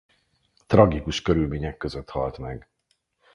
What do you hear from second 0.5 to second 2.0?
Tragikus körülmények